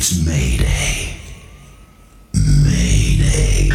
It's 0.00 0.24
Mayday. 0.24 1.18
Mayday. 2.62 3.68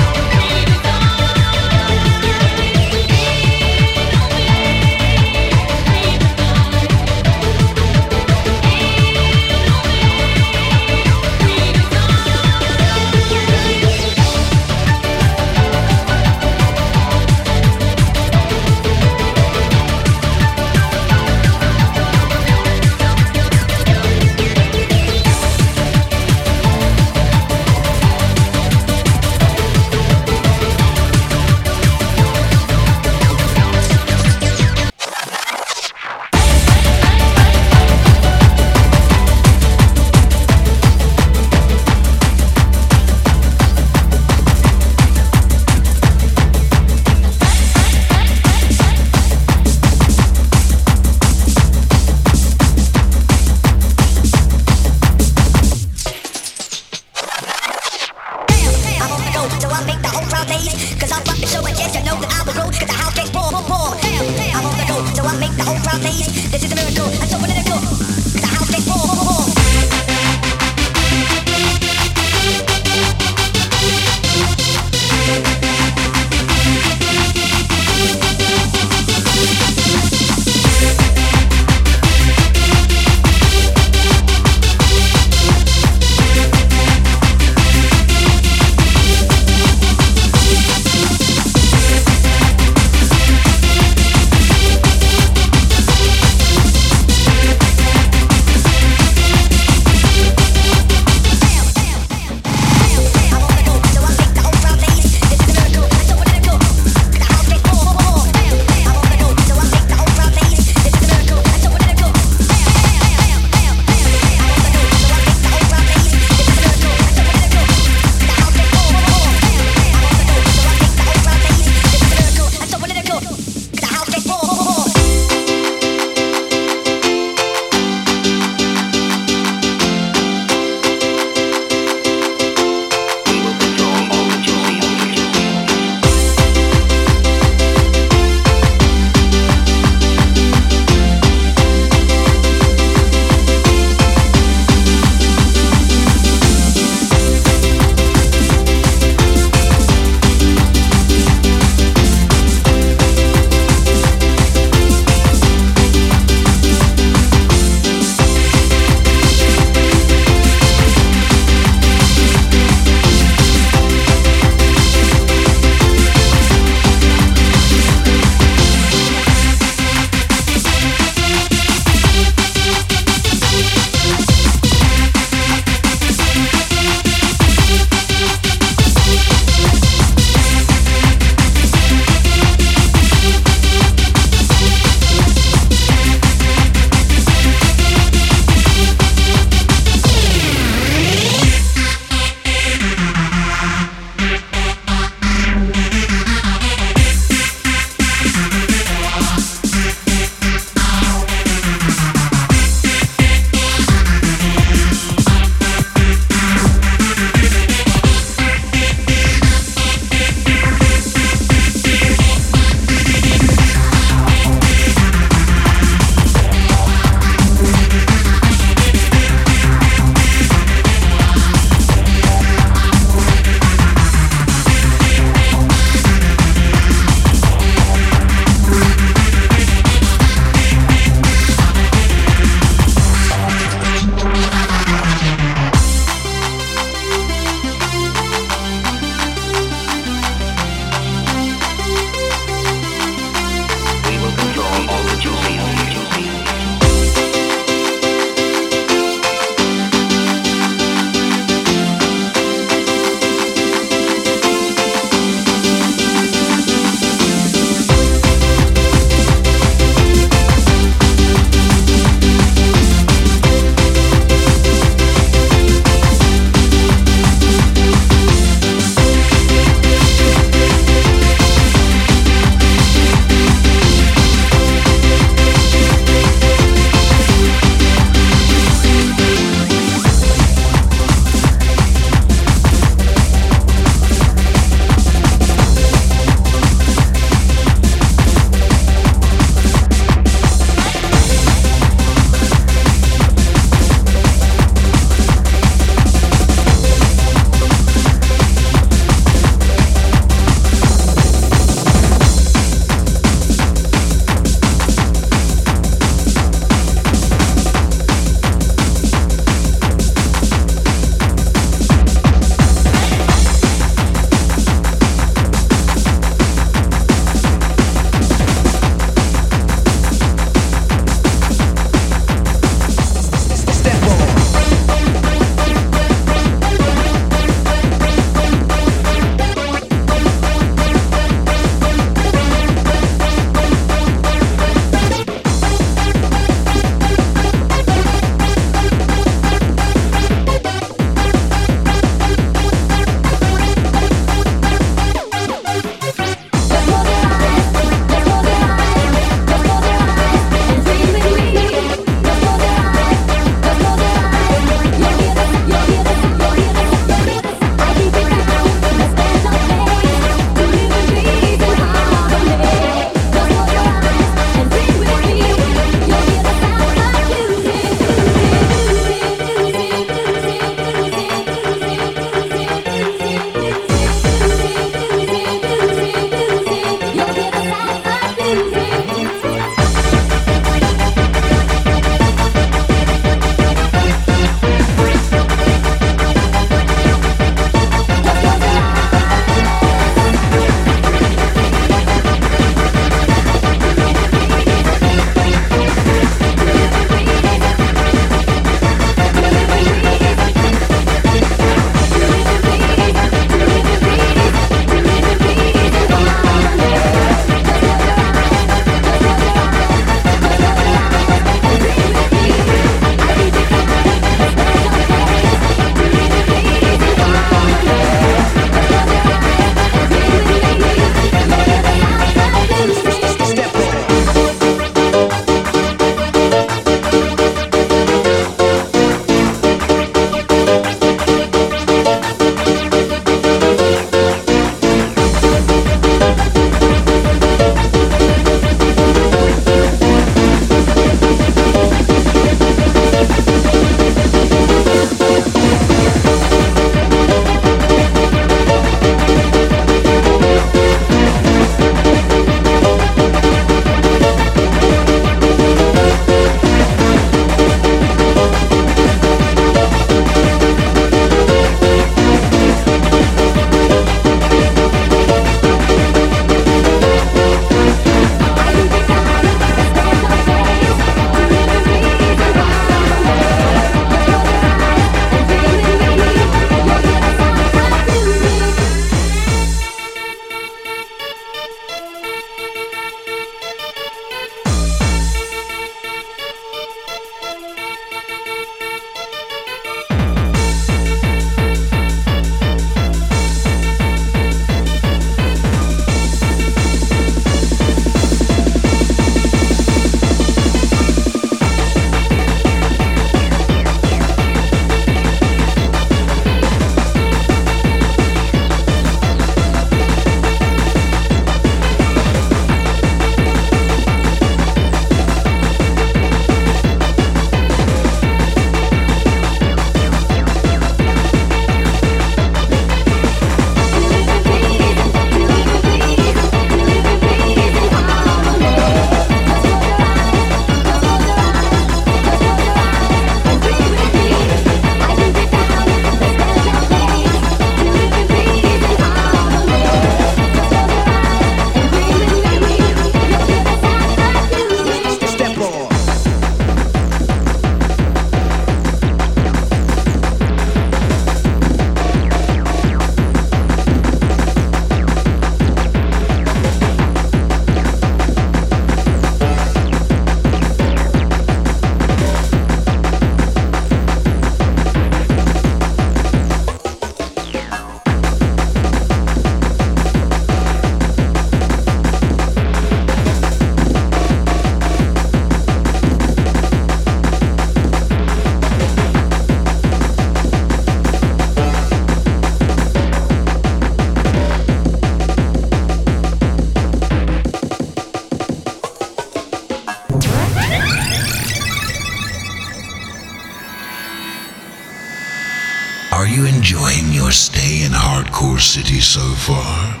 Your 596.26 597.32
stay 597.32 597.84
in 597.84 597.92
Hardcore 597.92 598.60
city 598.60 599.00
so 599.00 599.20
far? 599.34 600.00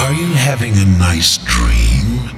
Are 0.00 0.12
you 0.12 0.32
having 0.34 0.74
a 0.78 0.84
nice 0.84 1.38
dream? 1.38 2.30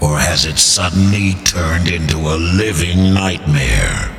Or 0.00 0.18
has 0.18 0.46
it 0.46 0.58
suddenly 0.58 1.34
turned 1.44 1.88
into 1.88 2.16
a 2.16 2.36
living 2.36 3.12
nightmare? 3.12 4.14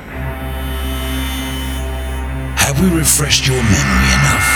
Have 2.58 2.80
we 2.82 2.90
refreshed 2.96 3.48
your 3.48 3.58
memory 3.58 4.12
enough? 4.20 4.50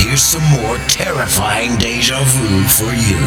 Here's 0.00 0.22
some 0.22 0.44
more 0.60 0.78
terrifying 0.88 1.76
deja 1.76 2.18
vu 2.24 2.62
for 2.64 2.92
you. 2.92 3.20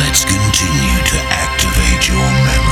Let's 0.00 0.24
continue 0.24 0.98
to 1.12 1.18
activate 1.28 2.08
your 2.08 2.30
memory. 2.48 2.71